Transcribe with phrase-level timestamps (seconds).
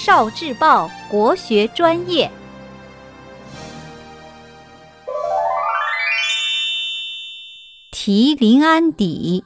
[0.00, 2.30] 少智报国学专业，
[7.90, 9.42] 题临安邸。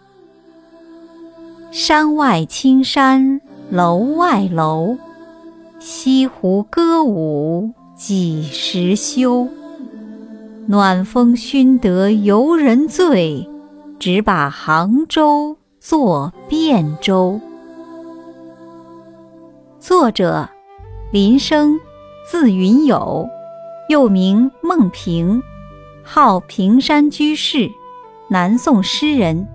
[1.71, 3.41] 山外青山
[3.71, 4.99] 楼外楼，
[5.81, 9.49] 西湖歌舞几时休？
[10.67, 13.49] 暖风熏得游人醉，
[13.99, 17.41] 只把杭州作汴州。
[19.83, 20.49] 作者
[21.11, 21.81] 林升，
[22.25, 23.29] 字云友，
[23.89, 25.43] 又名孟平，
[26.05, 27.69] 号平山居士，
[28.31, 29.49] 南宋诗人。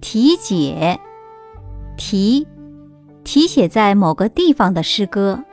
[0.00, 0.98] 题解，
[1.98, 2.48] 题，
[3.22, 5.44] 题写在某个地方的诗歌。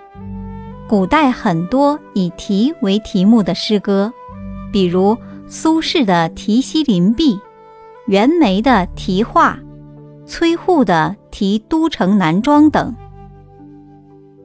[0.88, 4.14] 古代很多以题为题目的诗歌，
[4.72, 5.18] 比如
[5.50, 7.36] 苏轼的《题西林壁》，
[8.06, 9.60] 袁枚的《题画》。
[10.26, 12.96] 崔护的《题都城南庄》等。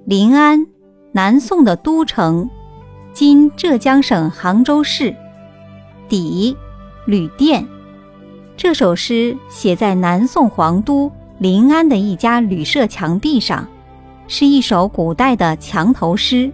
[0.05, 0.67] 临安，
[1.13, 2.49] 南宋的都城，
[3.13, 5.15] 今浙江省杭州市。
[6.09, 6.57] 邸，
[7.07, 7.67] 旅店。
[8.57, 13.69] 这首诗写在南宋皇都临安的一家旅社墙壁上，
[14.27, 16.51] 是一首古代的墙头诗，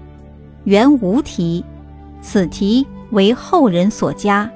[0.65, 1.65] 原无题，
[2.21, 4.51] 此题为后人所加。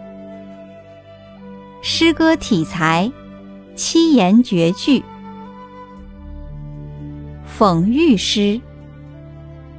[1.81, 3.11] 诗歌体裁。
[3.79, 5.05] 七言绝句，
[7.57, 8.61] 讽喻诗。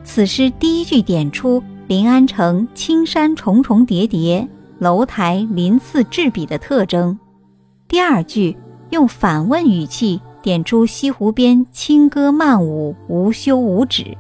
[0.06, 4.48] 此诗第一句点出临安城青山重重叠叠，
[4.78, 7.20] 楼台鳞次栉比的特征。
[7.90, 8.56] 第二句
[8.92, 14.18] 用反问语气点出西湖边轻歌曼舞，无休无止。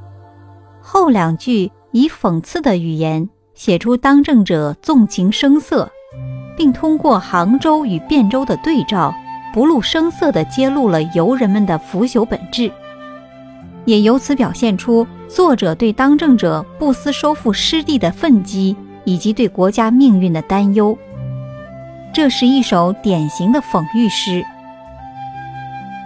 [0.82, 5.90] 后两句以讽刺的语言写出当政者纵情声色，
[6.58, 9.16] 并通过杭州与汴州的对照。
[9.60, 12.72] 不露声色地揭露了游人们的腐朽本质，
[13.84, 20.98] 也由此表现出作者对当政者不思收复失地的愤激，以及对国家命运的担忧。
[22.14, 24.46] 这是一首典型的讽喻诗。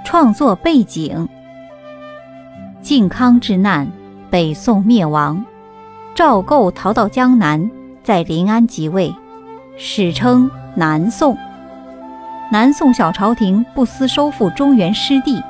[0.03, 1.29] 创作背景：
[2.81, 3.87] 靖康之难，
[4.31, 5.45] 北宋灭亡，
[6.15, 7.69] 赵构逃到江南，
[8.01, 9.13] 在临安即位，
[9.77, 11.37] 史称南宋。
[12.51, 15.41] 南宋小朝廷不思收复中原失地，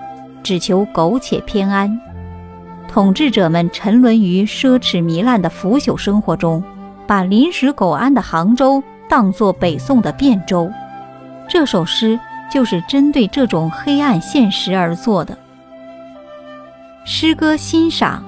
[0.41, 1.99] 只求苟且偏安。
[2.87, 6.63] 统治者们沉沦于奢侈糜烂的腐朽生活中，
[7.05, 10.71] 把临时苟安的杭州当作北宋的汴州。
[11.49, 12.17] 这首诗
[12.51, 15.37] 就是针对这种黑暗现实而作的。
[17.03, 18.23] 诗歌欣赏：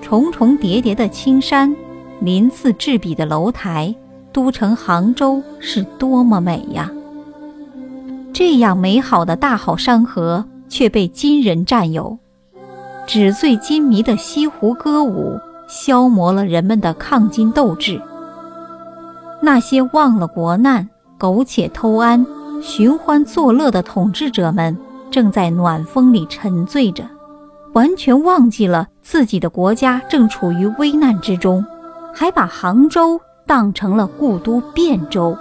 [0.00, 1.74] 重重叠叠的青山，
[2.20, 3.94] 鳞次栉比的楼台。
[4.32, 6.90] 都城杭州是多么美呀！
[8.32, 12.18] 这样美好的大好山河却被金人占有，
[13.06, 18.00] 纸醉金迷的西湖歌舞消磨了人们的抗金斗志。
[19.40, 22.24] 那些忘了国难、苟且偷安、
[22.62, 24.76] 寻欢作乐的统治者们，
[25.10, 27.04] 正在暖风里沉醉着，
[27.72, 31.64] 完全忘记了自己的国家正处于危难之中，
[32.14, 33.20] 还把杭州。
[33.48, 35.34] 当成了故都汴州。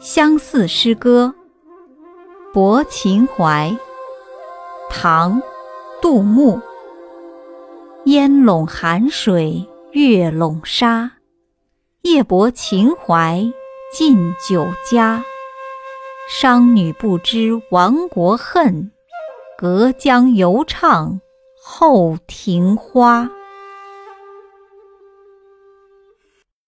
[0.00, 1.34] 相似诗歌，
[2.54, 3.76] 《泊秦淮》，
[4.88, 5.42] 唐·
[6.00, 6.60] 杜牧。
[8.04, 11.10] 烟笼寒水月笼沙，
[12.02, 13.44] 夜泊秦淮
[13.92, 15.24] 近酒家。
[16.30, 18.92] 商女不知亡国恨，
[19.58, 21.20] 隔江犹唱
[21.60, 23.28] 后庭花。